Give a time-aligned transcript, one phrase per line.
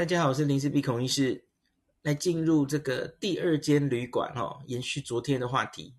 [0.00, 1.44] 大家好，我是林氏鼻孔医师，
[2.00, 5.94] 来进入这个第二间旅馆哦，延续昨天的话题，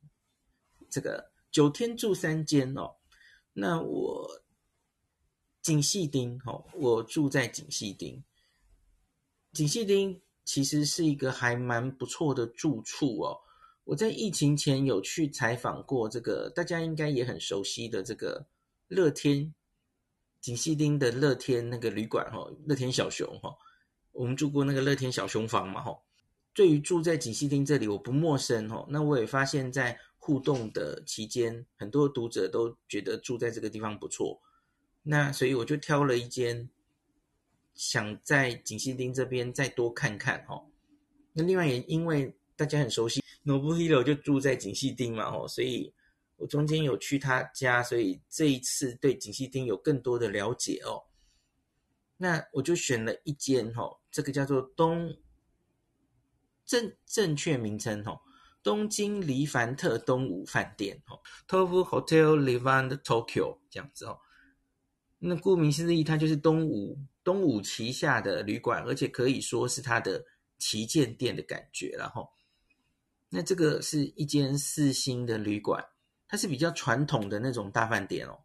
[0.89, 2.95] 这个九天住三间哦。
[3.53, 4.41] 那我
[5.61, 8.23] 锦糸町哦，我住在锦糸町。
[9.53, 13.37] 锦糸町其实是一个还蛮不错的住处哦。
[13.83, 18.47] 我在疫情前有去采访过这个，大家应该也很熟悉的这个
[18.87, 19.53] 乐天
[20.39, 23.55] 锦糸町的乐天那个旅馆哦，乐天小熊哈。
[24.11, 26.03] 我们住过那个乐天小熊房嘛，吼。
[26.53, 28.85] 对于住在锦溪町这里，我不陌生，吼。
[28.89, 34.41] 那我也发现，在互动的期间，很多读者都觉得住在这个地方不错。
[35.03, 36.69] 那所以我就挑了一间，
[37.73, 40.69] 想在锦溪町这边再多看看，吼。
[41.31, 45.47] 那另外也因为大家很熟悉，Nobuhiro 就住在锦溪町嘛，吼。
[45.47, 45.93] 所以
[46.35, 51.01] 我中间有去他家，所以这一次对锦溪町有更多的了解哦。
[52.21, 55.17] 那我就选了一间哈，这个叫做东
[56.67, 58.21] 正正确名称哈，
[58.61, 64.19] 东京黎凡特东武饭店哈，Tofu Hotel Levant Tokyo 这样子哦。
[65.17, 70.23] 那顾名思义，它就是东武东武旗下的旅馆，而且可以说是它的
[70.59, 72.23] 旗舰店的感觉了哈。
[73.29, 75.83] 那这个是一间四星的旅馆，
[76.27, 78.37] 它是比较传统的那种大饭店哦，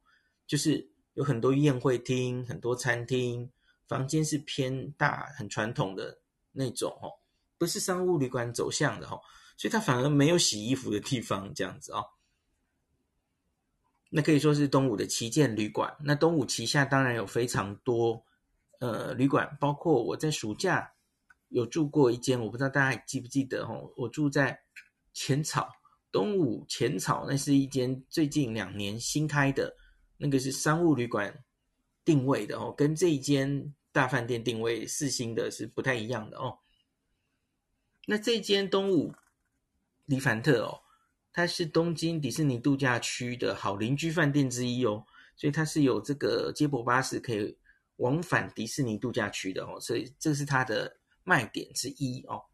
[0.47, 3.51] 就是有很多宴会厅，很多餐厅。
[3.89, 6.19] 房间是偏大、很传统的
[6.51, 7.13] 那种哦，
[7.57, 9.21] 不是商务旅馆走向的哦，
[9.57, 12.05] 所以它反而没有洗衣服的地方这样子哦。
[14.11, 15.97] 那可以说是东武的旗舰旅馆。
[16.03, 18.25] 那东武旗下当然有非常多
[18.81, 20.93] 呃旅馆，包括我在暑假
[21.49, 24.59] 有住过一间，我不知道大家还记不记得哦，我住在
[25.13, 25.71] 浅草
[26.11, 29.77] 东武浅草，那是一间最近两年新开的，
[30.17, 31.45] 那个是商务旅馆。
[32.05, 36.59] 定位的哦，跟这一间大饭店定位四星的是不太一样的哦。
[38.05, 39.15] 那这间东武
[40.05, 40.83] 梨凡特哦，
[41.33, 47.57] 它是东京迪士尼度假区的好邻居饭店之一哦，所以它是有这个接驳巴士可以
[47.97, 52.45] 往返迪士尼度假区的哦，所以这是它的卖点之一哦。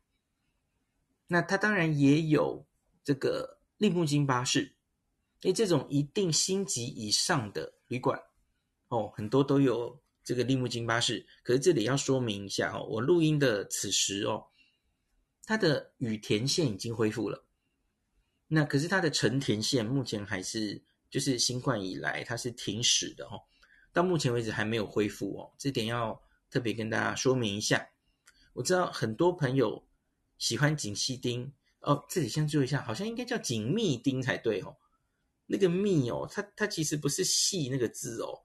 [1.27, 2.65] 那它当然也有
[3.03, 4.77] 这个利木津巴士，
[5.41, 8.23] 因为这种一定星级以上的旅馆。
[8.89, 14.45] 哦，很多都有这个利木津巴士，可是这里要说明一下哦，我录音的此时哦，
[15.45, 17.45] 它的羽田线已经恢复了，
[18.47, 20.81] 那可是它的成田线目前还是
[21.11, 23.41] 就是新冠以来它是停驶的哦，
[23.93, 27.89] 到目前为止还没有恢复哦，这点要特别跟大家说明一下。
[28.53, 29.85] 我知道很多朋友
[30.39, 34.77] 喜欢锦糸町哦，这里先注意一下，好像应该叫锦糸町才对哦，
[35.47, 38.39] 那个密哦，它它其实不是细那个字哦。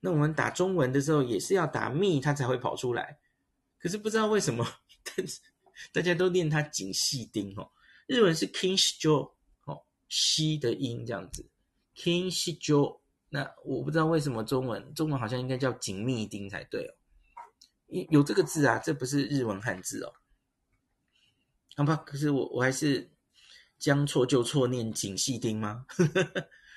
[0.00, 3.18] 那我们打中文的时候也是要打密，它才会跑出来。
[3.80, 4.66] 可是不知道为什么，
[5.02, 5.40] 但是
[5.92, 7.70] 大家都念它锦糸町哦。
[8.06, 9.32] 日文是 Kinshijo
[9.64, 11.48] 哦，西的音这样子
[11.96, 13.00] ，Kinshijo。
[13.28, 16.94] 那我不知道为什么中文中文好像应该叫锦密丁才对哦。
[18.10, 20.12] 有这个字啊，这不是日文汉字哦。
[21.76, 23.10] 好吧，可是我我还是
[23.78, 25.86] 将错就错念锦糸町吗？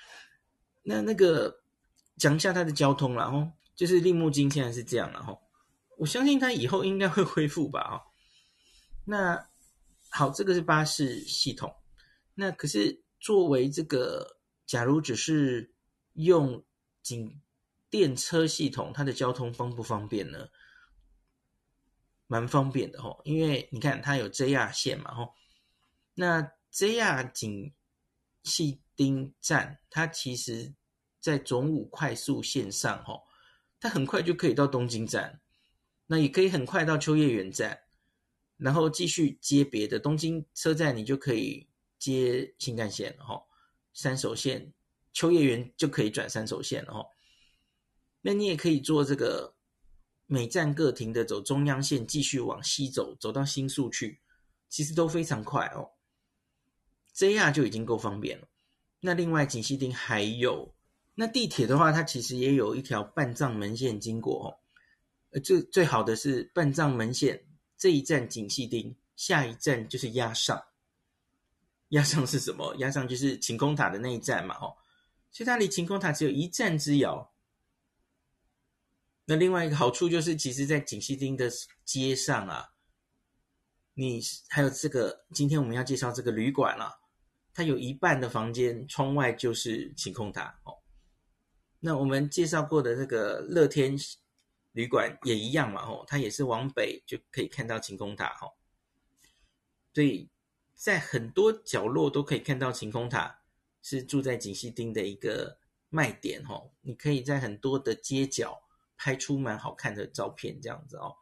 [0.83, 1.60] 那那个。
[2.21, 5.41] 讲一下它的交通啦，吼，就是立木津现在是这样了，吼，
[5.97, 8.03] 我相信它以后应该会恢复吧，哈。
[9.05, 9.49] 那
[10.11, 11.73] 好，这个是巴士系统，
[12.35, 14.37] 那可是作为这个，
[14.67, 15.73] 假如只是
[16.13, 16.63] 用
[17.01, 17.41] 仅
[17.89, 20.47] 电车系统，它的交通方不方便呢？
[22.27, 25.33] 蛮方便的，吼，因为你看它有 JR 线嘛，吼，
[26.13, 27.73] 那 JR 锦
[28.43, 30.75] 糸町站，它其实。
[31.21, 33.23] 在总武快速线上，吼，
[33.79, 35.39] 它很快就可以到东京站，
[36.07, 37.79] 那也可以很快到秋叶原站，
[38.57, 43.47] 然后继续接别的东京车站，你就可以接新干线，吼，
[43.93, 44.73] 山手线，
[45.13, 47.05] 秋叶原就可以转三手线了，吼。
[48.21, 49.55] 那你也可以坐这个
[50.25, 54.19] 每站各停的走中央线，继续往西走，走到新宿去，
[54.69, 55.87] 其实都非常快哦。
[57.15, 58.47] JR 就已经够方便了。
[58.99, 60.73] 那另外锦西町还有。
[61.15, 64.47] 那地铁的话，它其实也有一条半藏门线经过哦。
[65.31, 67.45] 呃，最最好的是半藏门线
[67.77, 70.61] 这一站锦糸町，下一站就是押上。
[71.89, 72.73] 押上是什么？
[72.77, 74.75] 押上就是晴空塔的那一站嘛，哦，
[75.31, 77.33] 所以它离晴空塔只有一站之遥。
[79.25, 81.49] 那另外一个好处就是，其实，在锦糸町的
[81.85, 82.73] 街上啊，
[83.93, 86.93] 你还有这个今天我们要介绍这个旅馆啊，
[87.53, 90.80] 它有一半的房间窗外就是晴空塔哦。
[91.83, 93.97] 那我们介绍过的这个乐天
[94.73, 98.53] 旅馆也一样嘛，吼，它也是往北就可以看到晴空塔，吼，
[99.93, 100.29] 所以
[100.75, 103.41] 在很多角落都可以看到晴空塔，
[103.81, 105.57] 是住在锦西町的一个
[105.89, 108.61] 卖点，吼，你可以在很多的街角
[108.95, 111.17] 拍出蛮好看的照片，这样子哦。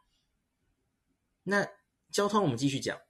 [1.42, 1.66] 那
[2.12, 3.00] 交通我们继续讲，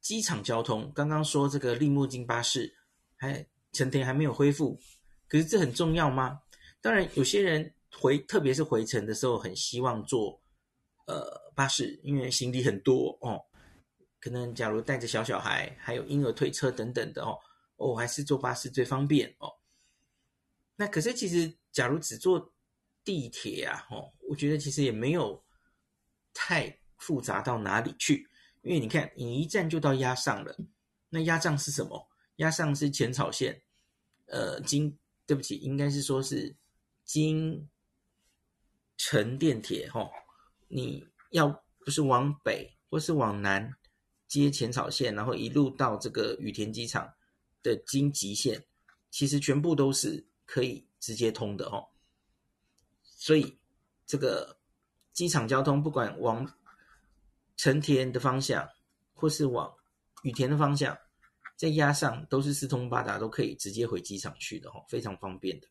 [0.00, 2.76] 机场交通，刚刚说这个栗木津巴士
[3.14, 4.80] 还成田还没有恢复，
[5.28, 6.42] 可是这很重要吗？
[6.86, 7.72] 当然，有些人。
[7.98, 10.38] 回，特别是回程的时候，很希望坐
[11.06, 13.40] 呃巴士，因为行李很多哦。
[14.20, 17.38] 可能假如带着小小孩，还有婴儿推车等等的哦，
[17.76, 19.50] 哦，还是坐巴士最方便哦。
[20.74, 22.52] 那可是其实，假如只坐
[23.02, 25.42] 地铁啊，哦，我觉得其实也没有
[26.34, 28.28] 太复杂到哪里去，
[28.60, 30.54] 因为你看，你一站就到押上了。
[31.08, 32.06] 那押上是什么？
[32.36, 33.58] 押上是浅草线，
[34.26, 34.94] 呃，经
[35.24, 36.54] 对不起，应该是说是
[37.06, 37.66] 经。
[38.98, 40.10] 成电铁吼，
[40.68, 43.76] 你要不是往北或是往南
[44.26, 47.12] 接浅草线，然后一路到这个羽田机场
[47.62, 48.64] 的京急线，
[49.10, 51.90] 其实全部都是可以直接通的吼。
[53.02, 53.60] 所以
[54.06, 54.58] 这个
[55.12, 56.50] 机场交通，不管往
[57.54, 58.66] 成田的方向，
[59.12, 59.70] 或是往
[60.22, 60.96] 羽田的方向，
[61.54, 65.68] 再押上都是四通八达，都可以直接回机场去的吼，非常方便的。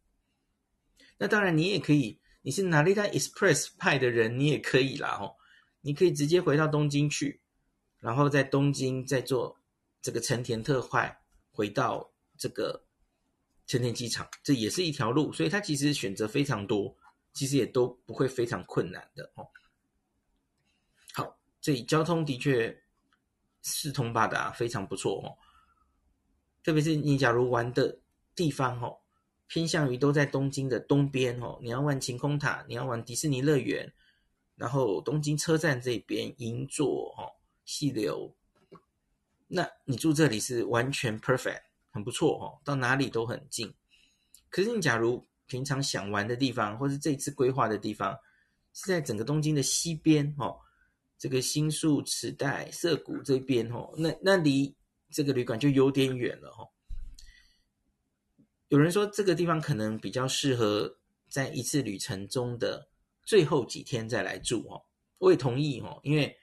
[1.17, 2.19] 那当然，你也可以。
[2.41, 5.35] 你是 Narita Express 派的人，你也可以啦吼，
[5.81, 7.41] 你可以直接回到东京去，
[7.97, 9.59] 然后在东京再坐
[9.99, 12.07] 这个成田特快回到
[12.37, 12.85] 这个
[13.65, 16.95] 成田机场，这也是一条路，所以它其实选择非常多，
[17.33, 19.47] 其实也都不会非常困难的哦。
[21.13, 22.79] 好，这里交通的确
[23.63, 25.33] 四通八达，非常不错哦，
[26.63, 27.99] 特别是你假如玩的
[28.35, 28.95] 地方哦。
[29.47, 33.93] 偏向于都在东京的东边哦，你要玩晴空塔，你要玩迪士尼乐园，
[34.55, 37.31] 然后东京车站这边银座哦，
[37.63, 38.35] 细流，
[39.47, 41.61] 那你住这里是完全 perfect，
[41.91, 43.73] 很不错哦，到哪里都很近。
[44.49, 48.17] 可是你假如平常想玩的地方，或是这次规划的地方
[48.73, 50.57] 是在整个东京的西边哦，
[51.19, 54.73] 这个新宿、池袋、涩谷这边哦，那那离
[55.11, 56.67] 这个旅馆就有点远了哦。
[58.69, 60.97] 有人说这个地方可能比较适合
[61.29, 62.89] 在一次旅程中的
[63.23, 64.83] 最后几天再来住哦，
[65.19, 66.35] 我也同意哦，因为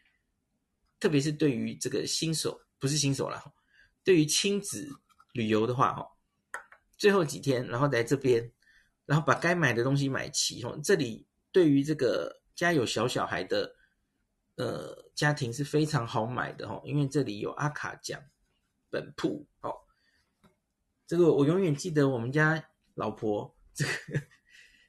[1.00, 3.42] 特别是对于这个新手，不是新手啦，
[4.04, 4.88] 对于亲子
[5.32, 6.06] 旅游的话哈，
[6.96, 8.52] 最后几天然后来这边，
[9.04, 13.74] 然后把该买的东西买齐哦，这里对于这个家有小小孩的
[14.56, 18.22] 呃家庭是非常好买的哦，因为这里有阿卡奖
[18.90, 19.74] 本铺哦。
[21.12, 23.92] 这个我永远记得，我们家老婆这个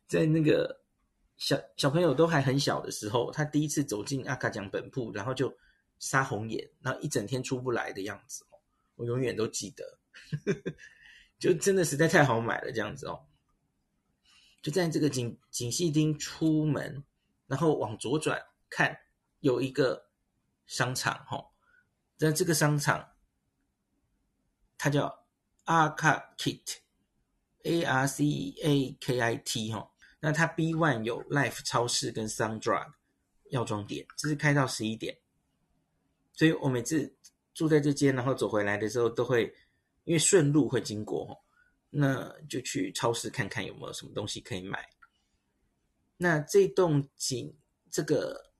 [0.07, 0.81] 在那个
[1.35, 5.53] 小小朋友都还很小的时候，她第一次走进阿卡奖本铺，然后就
[5.99, 8.55] 杀红眼，然后一整天出不来的样子哦，
[8.95, 9.99] 我永远都记得，
[11.37, 13.25] 就真的实在太好买了这样子哦。
[14.61, 17.03] 就在这个锦锦糸町出门，
[17.47, 18.97] 然后往左转看，
[19.41, 20.09] 有一个
[20.67, 21.51] 商场哈，
[22.15, 23.09] 在这个商场，
[24.77, 25.21] 它叫。
[25.65, 32.93] 阿卡 Kit，A R C A K I T 哈，那它 B one 有 Life 超市跟 Sundrug
[33.49, 35.17] 药妆店，这是开到十一点，
[36.33, 37.15] 所以我每次
[37.53, 39.55] 住在这间，然后走回来的时候都会，
[40.03, 41.43] 因为顺路会经过，
[41.89, 44.89] 那就去超市看看有没有什么东西可以买。
[46.17, 47.55] 那这栋景，
[47.89, 48.51] 这个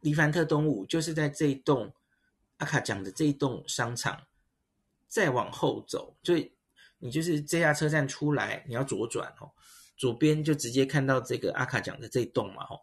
[0.00, 1.94] 黎凡特东五就是在这一栋
[2.56, 4.26] 阿卡讲的这一栋商场。
[5.12, 6.32] 再往后走，就
[6.96, 9.52] 你就是这下车站出来，你要左转哦，
[9.94, 12.80] 左边就直接看到这个阿卡讲的这栋嘛吼。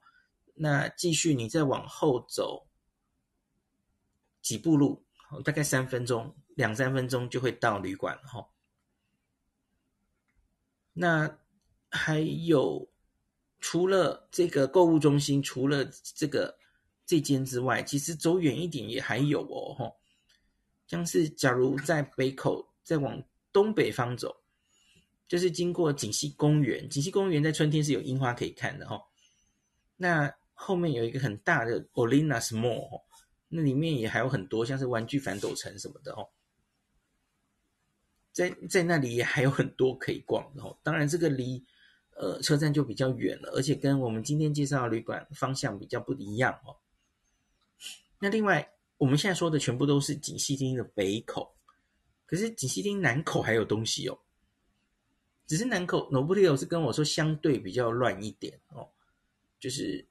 [0.54, 2.68] 那继续你再往后走
[4.44, 5.04] 几步路，
[5.44, 8.48] 大概三分钟，两三分钟就会到旅馆哈。
[10.94, 11.40] 那
[11.90, 12.88] 还有
[13.60, 15.84] 除了这个购物中心，除了
[16.16, 16.60] 这个
[17.08, 19.99] 这间之外，其实走远一点也还有哦吼。
[20.90, 24.36] 像是假如在北口再往东北方走，
[25.28, 26.90] 就是经过锦溪公园。
[26.90, 29.00] 锦溪公园在春天是有樱花可以看的哦。
[29.98, 33.04] 那后面有一个很大的 Olinas Mall，
[33.50, 36.28] 那里面也还有很多像是玩具反斗城什么的哦。
[38.32, 40.76] 在在那里也还有很多可以逛的哦。
[40.82, 41.64] 当然这个离
[42.16, 46.78] 呃车站就比较远了，而且跟我们今天介绍的旅馆方向比较不一样哦。
[48.18, 48.74] 那另外。
[49.00, 51.56] 我们现在说的全部都是锦溪町的北口，
[52.28, 54.20] 可是锦溪町南口还有东西哦。
[55.48, 58.88] 只是南口 Nobuhiro 是跟我说相对比较乱一点哦，
[59.60, 60.06] 就是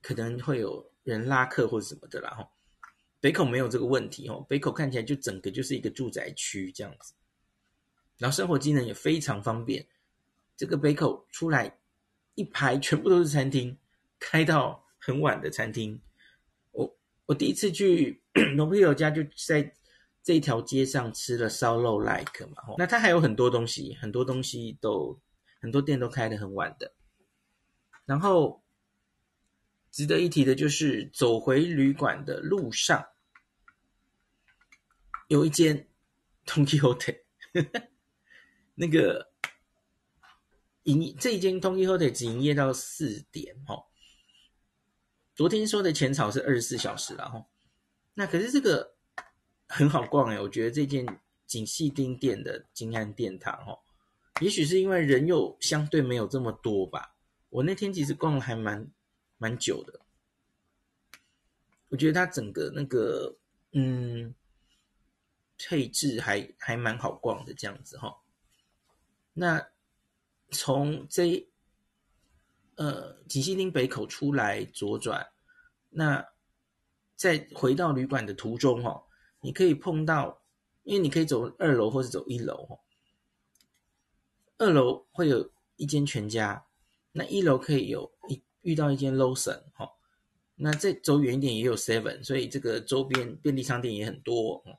[0.00, 2.30] 可能会有人拉客或者什么的啦。
[2.30, 2.48] 哈，
[3.20, 7.14] 北口没有这个问题哦，北口看起来就整个就是一个住宅区这样子，
[8.18, 9.84] 然后生活机能也非常方便。
[10.56, 11.78] 这个北口出来
[12.34, 13.76] 一排全部都是餐厅，
[14.20, 16.00] 开到很晚的餐厅。
[17.28, 18.22] 我我第一次去
[18.56, 19.74] 龙朋友家就在
[20.22, 25.20] 这一条街上吃了烧肉 like 嘛，那它还有很多东西，很多东西都
[25.60, 26.94] 很多店都开得很晚的。
[28.06, 28.62] 然后
[29.90, 33.08] 值得一提的就是走回旅馆的路上，
[35.28, 35.86] 有一间
[36.46, 37.20] Don Quijote，
[38.74, 39.30] 那个
[40.84, 43.84] 营这一间 Don Quijote 只营业到四点哦。
[45.38, 47.46] 昨天说的浅草是二十四小时了哈，
[48.14, 48.96] 那可是这个
[49.68, 51.06] 很好逛哎，我觉得这间
[51.46, 53.78] 锦糸町店的金安殿堂哦，
[54.40, 57.14] 也许是因为人又相对没有这么多吧。
[57.50, 58.84] 我那天其实逛了还蛮
[59.36, 60.00] 蛮久的，
[61.88, 63.32] 我觉得它整个那个
[63.70, 64.34] 嗯
[65.56, 68.12] 配置还还蛮好逛的这样子哈。
[69.34, 69.64] 那
[70.50, 71.48] 从这
[72.74, 75.28] 呃锦西町北口出来左转，
[75.90, 76.26] 那
[77.14, 79.04] 在回到旅馆的途中哈，
[79.40, 80.42] 你可以碰到，
[80.84, 82.80] 因为你可以走二楼或者走一楼哦，
[84.58, 86.64] 二楼会有一间全家。
[87.12, 89.90] 那一楼可以有一遇到一间 Lawson 哈，
[90.54, 94.78] 那再走远一点也有 Seven，所以这个周边便利商店也很多哦。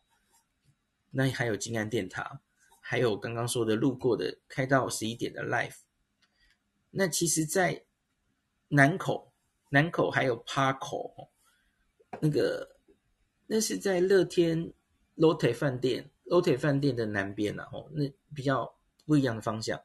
[1.12, 2.40] 那还有金安殿堂，
[2.82, 5.80] 还有刚刚说的路过的开到十一点的 Life。
[6.92, 7.84] 那其实，在
[8.70, 9.34] 南口，
[9.70, 11.30] 南口还有趴口，
[12.22, 12.78] 那个
[13.46, 14.74] 那是在乐天
[15.18, 18.74] Lotte 饭店 Lotte 饭店的南边呐，哦，那比较
[19.06, 19.78] 不一样的方向，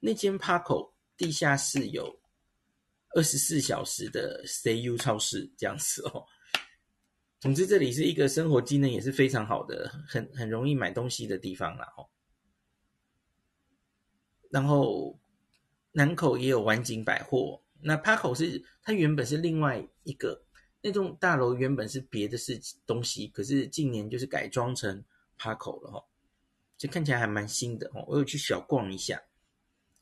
[0.00, 0.92] 那间趴口。
[1.16, 2.12] 地下室有
[3.10, 6.26] 二十四小时的 CU 超市这样子哦。
[7.38, 12.10] 总之，这里是一个生活机能也是非常好的，很很容易买东西的地方啦哦。
[14.50, 15.16] 然后
[15.92, 20.42] 南口也有晚景百货，那趴口是它原本是另外一个
[20.82, 25.04] 那栋大楼，原本是别的是东西，可是近年就是改装成
[25.36, 26.04] 趴口了哈，
[26.76, 28.04] 就看起来还蛮新的哦。
[28.08, 29.22] 我有去小逛一下，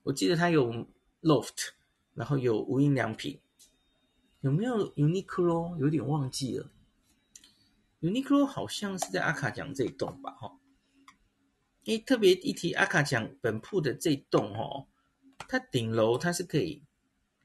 [0.05, 0.87] 我记得它有。
[1.25, 1.69] Loft，
[2.15, 3.39] 然后有无印良品，
[4.41, 5.79] 有没有 Uniqlo？
[5.79, 6.69] 有点忘记了。
[8.01, 10.33] Uniqlo 好像是在阿卡讲这一栋吧？
[10.33, 10.59] 哈，
[11.85, 14.89] 诶，特别一提阿卡讲本铺的这栋哦，
[15.47, 16.83] 它顶楼它是可以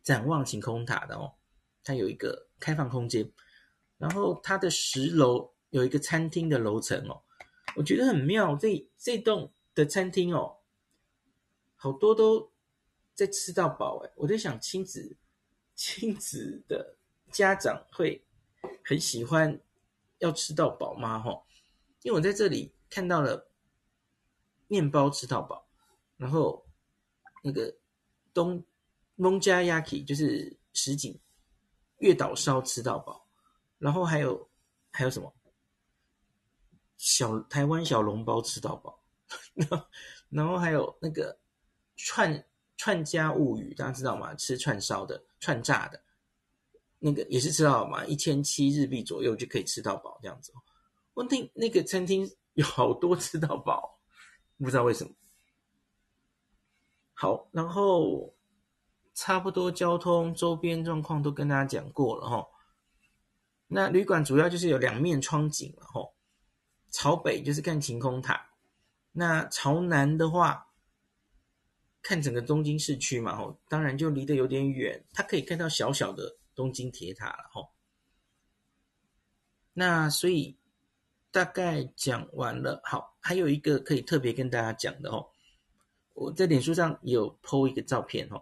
[0.07, 1.33] 展望晴空塔的哦，
[1.83, 3.29] 它有一个开放空间，
[3.97, 7.21] 然后它的十楼有一个餐厅的楼层哦，
[7.75, 8.55] 我觉得很妙。
[8.55, 10.59] 这这栋的餐厅哦，
[11.75, 12.53] 好多都。
[13.17, 15.17] 在吃到饱哎，我在想亲子
[15.73, 16.95] 亲子的
[17.31, 18.23] 家长会
[18.85, 19.59] 很喜欢
[20.19, 21.17] 要吃到饱吗？
[21.17, 21.43] 哈，
[22.03, 23.49] 因为我在这里看到了
[24.67, 25.67] 面包吃到饱，
[26.15, 26.63] 然后
[27.41, 27.75] 那个
[28.35, 28.63] 东
[29.17, 31.19] 蒙加亚 k 就是什锦
[31.97, 33.27] 月岛烧吃到饱，
[33.77, 34.49] 然后还有
[34.91, 35.31] 还有什么
[36.95, 39.03] 小台湾小笼包吃到饱，
[40.29, 41.37] 然后还有那个
[41.97, 42.41] 串。
[42.79, 44.35] 串家物语，大家知道吗？
[44.35, 45.99] 吃串烧的、串炸的，
[46.99, 50.53] 那个也是吃到饱嘛，一千七日币左右就可以吃到饱这样子。
[51.15, 53.99] 问题那个餐厅有好多吃到饱，
[54.59, 55.11] 不知道为什么。
[57.15, 58.31] 好，然后
[59.17, 62.47] 差不多交通周边状况都跟大家讲过了哈。
[63.65, 66.13] 那旅馆主要就是有两面窗景了哈，
[66.91, 68.51] 朝北就是看晴空塔，
[69.13, 70.65] 那朝南的话。
[72.03, 77.69] 看整个东京市区嘛，吼，当然就离得有点远，它可以看到小小的东京铁塔了，吼。
[79.73, 80.55] 那所以
[81.31, 85.27] 大概讲完了，好，还有一个可以特别跟大家讲的哦，
[86.13, 88.41] 我在脸书上有 po 一个照片哦，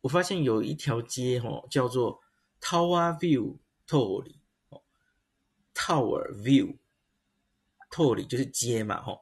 [0.00, 2.20] 我发现有一条街哦，叫做
[2.60, 4.34] Tower View Tori，
[4.68, 4.82] 哦
[5.74, 6.76] ，Tower View
[7.90, 9.20] Tower 就是街嘛，吼，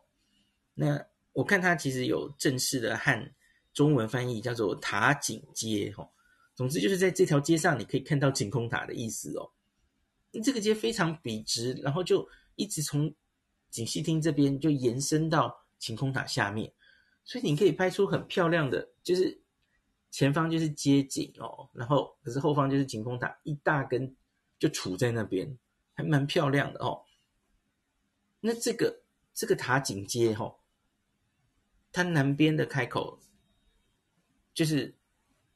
[0.74, 1.06] 那。
[1.34, 3.32] 我看它其实有正式的汉
[3.72, 6.10] 中文翻译，叫做塔景街哈。
[6.56, 9.48] 总之就是在这条街上，你可以看到晴空塔的意思哦。
[10.42, 13.14] 这个街非常笔直，然后就一直从
[13.70, 16.72] 锦糸町这边就延伸到晴空塔下面，
[17.22, 19.40] 所以你可以拍出很漂亮的，就是
[20.10, 24.16] 前方就是街景哦，然后可是后方就是晴空塔一大根
[24.58, 25.58] 就杵在那边，
[25.94, 27.02] 还蛮漂亮的哦。
[28.40, 29.02] 那这个
[29.34, 30.54] 这个塔景街哈。
[31.90, 33.18] 它南边的开口，
[34.52, 34.94] 就是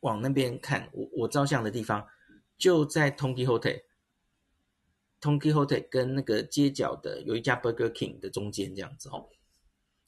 [0.00, 2.08] 往那边看，我我照相的地方，
[2.56, 9.28] 就在 Don Quijote，Don Quijote 跟那个街角的有一家 Burger King 的中间这样子哦，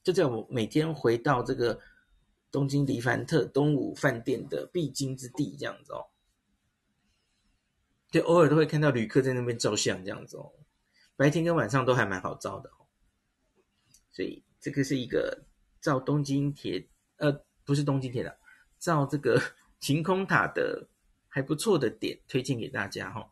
[0.03, 1.79] 就在我每天回到这个
[2.55, 6.07] 东京迪凡特东武饭店的必经之地这样子哦，
[8.09, 10.53] 就偶尔都会看到旅客在那边照相这样子哦，
[11.17, 12.87] 白天跟晚上都还蛮好照的哦，
[14.13, 15.43] 所以这个是一个
[15.81, 18.39] 照东京铁呃不是东京铁的，
[18.79, 19.41] 照这个。
[19.77, 20.87] 晴空塔的
[21.27, 23.31] 还不错的点，推荐给大家哈。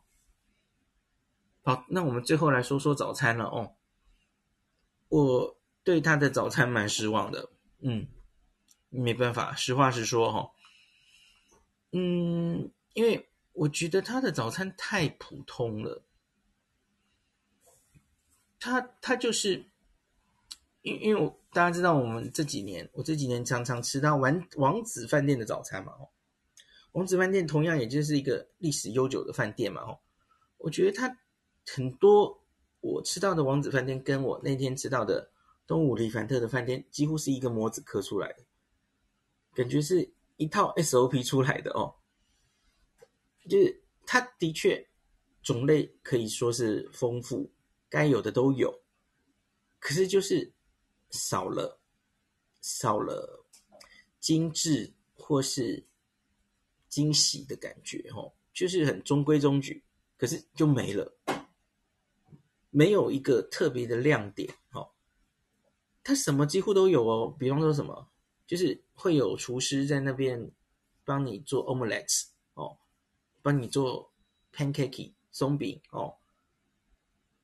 [1.62, 3.74] 好，那我们最后来说说早餐了哦。
[5.08, 7.50] 我对他的早餐蛮失望的，
[7.80, 8.06] 嗯，
[8.94, 10.50] 没办法，实话实说哈。
[11.92, 16.02] 嗯，因为我觉得他的早餐太普通了。
[18.58, 19.66] 他他就是，
[20.82, 26.08] 因因为我大家知道，我们这几年，我这几年常常吃到王王子饭店的早餐嘛，哦。
[26.92, 29.98] 王子饭店同样也就是一个历史悠久的饭店嘛，吼，
[30.58, 31.18] 我觉得他
[31.66, 32.40] 很多
[32.80, 35.30] 我吃到的王子饭店跟我那天吃到的
[35.66, 38.44] 东武黎凡特的饭店几乎是一个模子刻出来的，
[39.54, 41.94] 感觉是一套 SOP 出来的哦。
[43.48, 44.86] 就是它的确
[45.42, 47.50] 种类可以说是丰富，
[47.88, 48.82] 该有的都有，
[49.78, 50.52] 可是就是
[51.10, 51.80] 少了
[52.60, 53.44] 少了
[54.20, 55.86] 精致或是。
[56.86, 59.82] 惊喜的感觉，哦，就是很中规中矩，
[60.16, 61.12] 可是就没了，
[62.70, 64.92] 没有一个特别的亮点，哦，
[66.04, 68.08] 它什么几乎都有哦，比方说什么，
[68.46, 70.50] 就是会有厨师在那边
[71.04, 72.24] 帮你做 omelette
[72.54, 72.78] 哦，
[73.42, 74.12] 帮你做
[74.54, 76.16] pancake 松饼哦，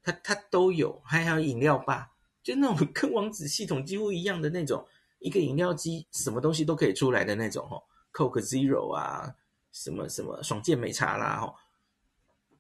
[0.02, 4.86] 它它都有，还有饮料吧，就那种跟王子系统几乎一样的那种，
[5.18, 9.36] 一个饮料机，什么东西都可以出来的那种，哦，Coke Zero 啊。
[9.72, 11.54] 什么什么爽健美茶啦，吼，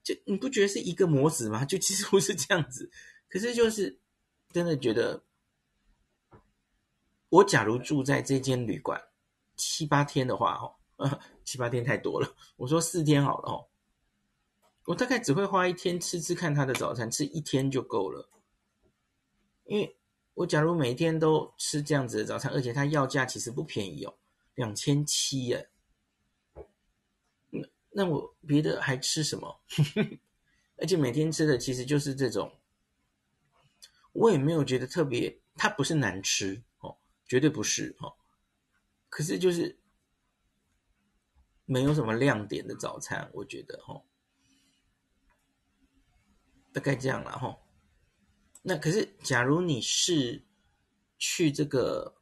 [0.00, 1.64] 就你不觉得是一个模子吗？
[1.66, 2.88] 就其实不是这样子，
[3.28, 3.98] 可是就是
[4.52, 5.20] 真的觉得，
[7.30, 9.00] 我假如住在这间旅馆
[9.56, 10.60] 七八天的话，
[10.96, 13.66] 哦， 七八天太多了，我说四天好了，哦，
[14.84, 18.28] 我大概只会花一天吃吃看他的早餐，吃一天就够了，
[19.64, 19.96] 因为
[20.34, 24.14] 我假如每天都吃这样子的早餐，而且他要价其实不便宜哦，
[24.54, 25.70] 两千七耶。
[27.92, 29.60] 那我别的还吃什么？
[30.78, 32.52] 而且每天吃的其实就是这种，
[34.12, 36.62] 我也没有觉得特别，它不是难吃，
[37.30, 38.12] 绝对不是哦。
[39.08, 39.78] 可是就是
[41.64, 44.02] 没有什么亮点的早餐，我觉得哦，
[46.72, 47.56] 大概这样了哈。
[48.62, 50.44] 那可是，假如你是
[51.18, 52.16] 去这个，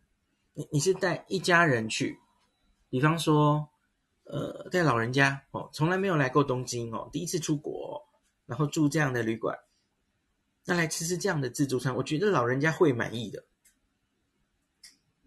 [0.53, 2.19] 你你是带一家人去，
[2.91, 3.71] 比方说。
[4.31, 7.99] 呃，带老人家哦，从来没有来过东京哦，第一次出国，
[8.45, 9.59] 然后住这样的旅馆，
[10.67, 13.43] 那来吃吃这样的自助餐，我觉得老人家会满意的，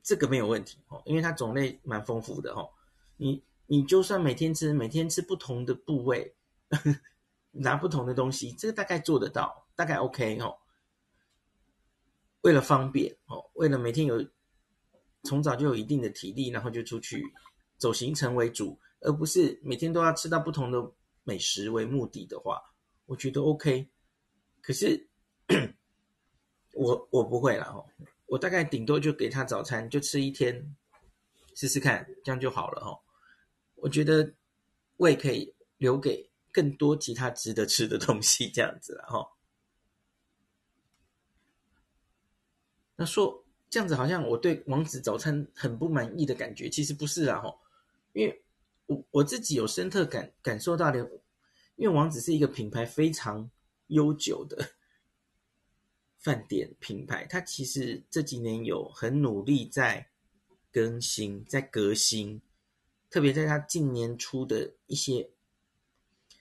[0.03, 2.69] 这个没有问题哦，因为它种类蛮丰富的哦。
[3.17, 6.35] 你你就算每天吃，每天吃不同的部位，
[7.51, 10.57] 拿不同的东西，这个大概做得到，大概 OK 哦。
[12.41, 14.25] 为了方便哦，为了每天有
[15.23, 17.23] 从早就有一定的体力，然后就出去
[17.77, 18.79] 走行程为主。
[19.03, 20.91] 而不是每天都要吃到不同的
[21.23, 22.61] 美食为目的的话，
[23.07, 23.89] 我觉得 OK。
[24.61, 25.07] 可是
[26.73, 27.83] 我我不会啦哦，
[28.31, 30.73] 我大概顶多就给他早餐，就吃一天
[31.53, 32.97] 试试看，这样就好了哦。
[33.75, 34.33] 我觉得
[34.97, 39.27] 胃可以留给更多其他值得吃的东西，这样子了哈。
[42.95, 47.53] 那说这样子好像我对王子早餐很不满意的感觉，其实不是啊哈，
[48.13, 48.41] 因为。
[48.87, 50.99] 我我自己有深刻感感受到的，
[51.77, 53.49] 因为王子是一个品牌非常
[53.87, 54.69] 悠久的
[56.21, 60.07] 饭店品牌，它其实这几年有很努力在
[60.71, 62.41] 更新、在革新，
[63.09, 65.29] 特别在它近年出的一些，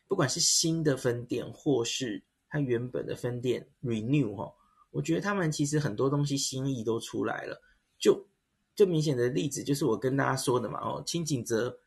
[0.07, 4.55] 不管是新的分店或是它原本的分店 renew 哈，
[4.93, 7.61] 我觉得他们其实很多东西新意都出来了。
[7.99, 8.25] 就
[8.77, 11.81] 最明显的例子就是我跟大家说的嘛，哦，清井泽。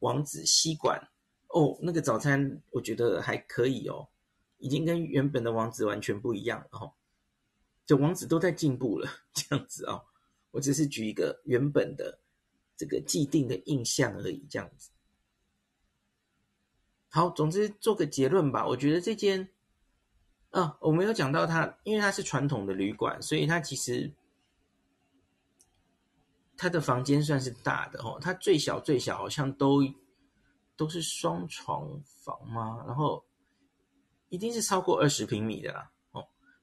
[0.00, 1.00] 王子西馆
[1.48, 4.06] 哦，那个早餐我觉得还可以哦，
[4.58, 6.92] 已经跟原本的王子完全不一样了哦。
[7.86, 10.04] 这王子都在进步了， 这样子哦。
[10.50, 12.20] 我只是举一个原本的
[12.76, 14.90] 这个既定的印象而已，这样子。
[17.08, 18.66] 好，总之做个结论吧。
[18.66, 19.48] 我觉得这间
[20.50, 24.12] 啊，我没有讲到它，因为它是传统的旅馆，所以它其实。
[26.56, 29.82] 它的房间算是大的哦，它最小最小好像都
[30.76, 32.80] 都是双床房吗？
[32.86, 33.24] 然后
[34.28, 35.90] 一定是超过二十平米的啦。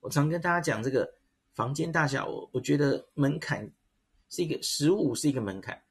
[0.01, 1.09] 我常跟大家讲这个
[1.53, 3.71] 房间大小，我我觉得门槛
[4.29, 5.81] 是一个十五是一个门槛。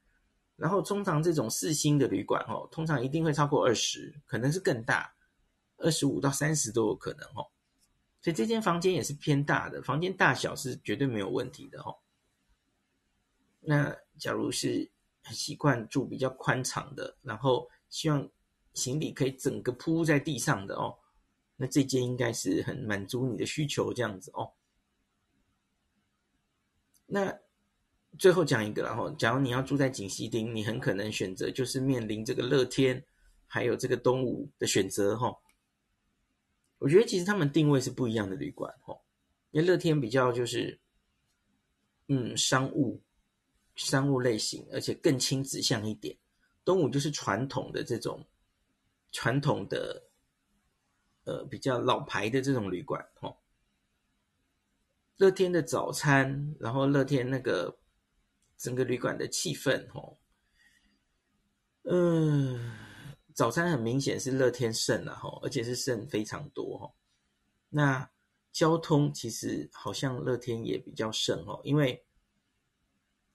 [0.56, 5.10] 然后通常这种四星的旅馆哦，通常一定会超过二十，可能是更大，
[5.78, 7.48] 二十五到三十都有可能哦。
[8.20, 11.96] 所以这间房间也是偏大的，房间大小是绝对没有问题的哦。
[13.60, 14.90] 那假如是
[15.22, 18.28] 很习惯住比较宽敞的，然后希望
[18.74, 20.94] 行李可以整个铺在地上的哦，
[21.60, 24.50] 那这间应该是很满足你的需求这样子哦。
[27.06, 27.38] 那。
[28.18, 33.00] 最后讲一个，然后，假如你要住在锦西町，你很可能选择就是面临这个乐天，
[33.46, 35.32] 还有这个东武的选择，哈。
[36.78, 38.98] 我觉得其实他们定位是不一样的旅馆，哈。
[39.52, 40.76] 因为乐天比较就是，
[42.08, 43.00] 嗯，商务，
[43.76, 46.14] 商务类型，而且更亲子向一点。
[46.64, 48.26] 东武就是传统的这种，
[49.12, 50.02] 传统的，
[51.24, 53.36] 呃，比较老牌的这种旅馆，哈。
[55.16, 57.78] 乐天的早餐，然后乐天那个。
[58.62, 60.18] 整个旅馆的气氛，哦，
[61.84, 62.76] 嗯，
[63.32, 66.92] 早餐很明显是乐天胜了，哈，而且是胜非常多，哈。
[67.70, 68.10] 那
[68.52, 72.04] 交通其实好像乐天也比较胜，哦，因为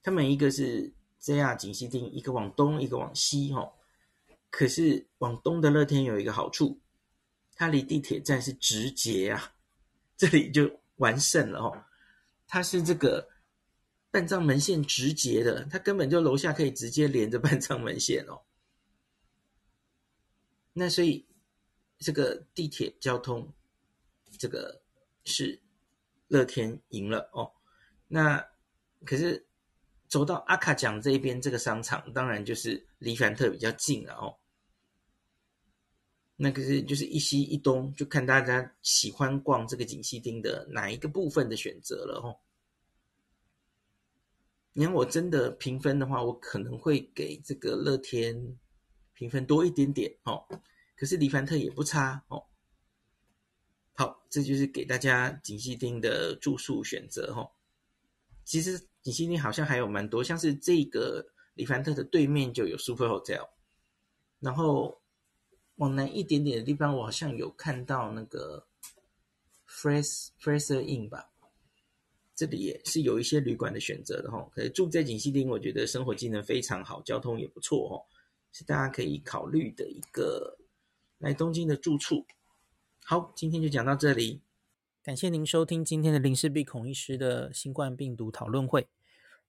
[0.03, 3.73] 他们一个是 JR 锦西町，一个往东，一个往西，哈。
[4.51, 6.79] 可是往东的乐天有一个好处，
[7.55, 9.53] 它离地铁站是直捷啊，
[10.15, 11.83] 这里就完胜了，哦，
[12.47, 13.29] 它是这个。
[14.11, 18.41] 半藏门线直捷的，它根本就楼下可以直接连着半藏门线哦。
[20.71, 21.27] 那所以
[21.99, 23.51] 这个地铁交通，
[24.39, 24.81] 这个
[25.25, 25.61] 是
[26.29, 27.51] 乐天赢了哦。
[28.07, 28.41] 那
[29.03, 29.45] 可是
[30.07, 34.33] 走到阿卡蒋这一边，这个商场当然就是离凡特比较近了哦。
[36.37, 42.37] 那可是就是一西一东，就看大家喜欢逛这个景西町的哪一个部分的选择了哦。
[44.73, 48.57] 你看，我真的评分的话，我可能会给这个乐天
[49.13, 50.45] 评分多一点点哦。
[50.97, 52.43] 可是黎凡特也不差哦。
[53.93, 57.49] 好，这就是给大家锦西町的住宿选择哦。
[58.43, 63.47] 其实景西町好像还有蛮多，像是这个黎凡特的对面就有 Super Hotel，
[64.41, 65.01] 然后
[65.75, 68.65] 往南一点点的地方，我好像有看到那个
[69.67, 71.31] Fraser Fraser Inn 吧。
[72.35, 77.95] 这里也是有一些旅馆的选择的哈，可是住在锦西町，我觉得生活机能非常好，交通也不错哦，
[78.51, 80.57] 是大家可以考虑的一个
[81.17, 82.25] 来东京的住处。
[83.05, 84.41] 好，今天就讲到这里，
[85.01, 88.87] 感谢您收听今天的林氏璧孔医师的新冠病毒讨论会。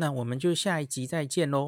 [0.00, 1.58] 那我们就下一集再见喽。